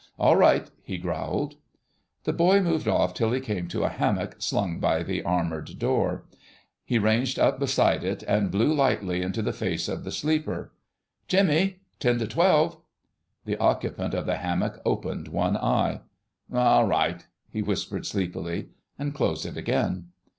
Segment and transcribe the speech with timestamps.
[0.17, 1.57] "All right," he growled.
[2.23, 6.25] The boy moved off till he came to a hammock slung by the armoured door.
[6.83, 10.71] He ranged up beside it and blew lightly into the face of the sleeper.
[11.27, 11.81] "Jimmy!
[11.99, 12.77] Ten to twelve!"
[13.45, 16.01] The occupant of the hammock opened one eye.
[16.49, 20.07] "'Ll right," he murmured sleepily, and closed it again.